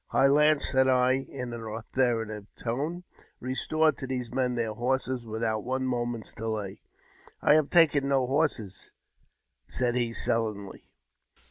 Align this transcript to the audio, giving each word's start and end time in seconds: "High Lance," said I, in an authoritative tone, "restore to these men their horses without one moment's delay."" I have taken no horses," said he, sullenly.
"High 0.07 0.25
Lance," 0.25 0.67
said 0.67 0.87
I, 0.87 1.11
in 1.29 1.53
an 1.53 1.61
authoritative 1.63 2.47
tone, 2.55 3.03
"restore 3.39 3.91
to 3.91 4.07
these 4.07 4.33
men 4.33 4.55
their 4.55 4.73
horses 4.73 5.27
without 5.27 5.63
one 5.63 5.85
moment's 5.85 6.33
delay."" 6.33 6.81
I 7.43 7.53
have 7.53 7.69
taken 7.69 8.07
no 8.09 8.25
horses," 8.25 8.93
said 9.67 9.93
he, 9.93 10.11
sullenly. 10.11 10.89